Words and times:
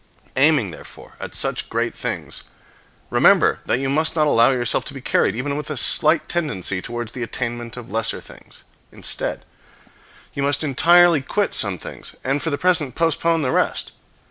Aiming 0.35 0.71
therefore 0.71 1.13
at 1.19 1.35
such 1.35 1.69
great 1.69 1.93
things, 1.93 2.41
remember 3.11 3.59
that 3.67 3.77
you 3.77 3.87
must 3.87 4.15
not 4.15 4.25
allow 4.25 4.49
yourself 4.49 4.83
to 4.85 4.95
be 4.95 4.99
carried, 4.99 5.35
even 5.35 5.55
with 5.55 5.69
a 5.69 5.77
slight 5.77 6.27
tendency, 6.27 6.81
towards 6.81 7.11
the 7.11 7.21
attainment 7.21 7.77
of 7.77 7.91
lesser 7.91 8.19
things. 8.19 8.63
Instead, 8.91 9.45
you 10.33 10.41
must 10.41 10.63
entirely 10.63 11.21
quit 11.21 11.53
some 11.53 11.77
things 11.77 12.15
and 12.23 12.41
for 12.41 12.49
the 12.49 12.57
present 12.57 12.95
postpone 12.95 13.43
the 13.43 13.51
rest. 13.51 13.91